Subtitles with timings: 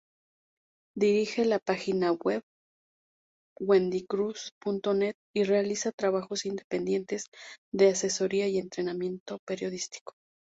[0.97, 2.41] Dirige la página web
[3.59, 7.25] wendycruz.net y realiza trabajos independientes
[7.71, 10.13] de asesoría y entrenamiento periodístico.